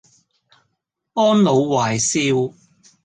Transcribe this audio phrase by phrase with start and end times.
[1.13, 2.55] 安老懷少